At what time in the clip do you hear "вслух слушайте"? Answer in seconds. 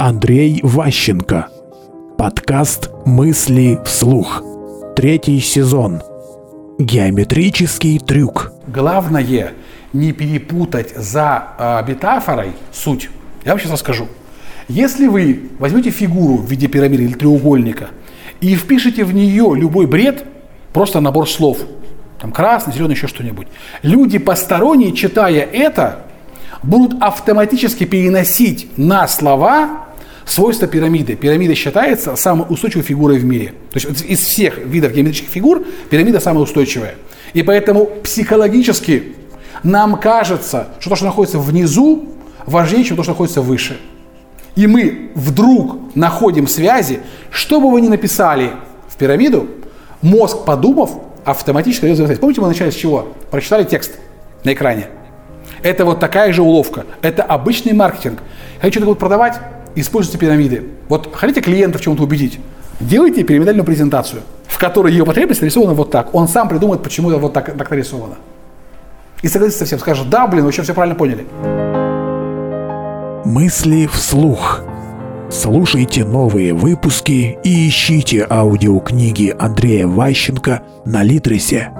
73.92-76.04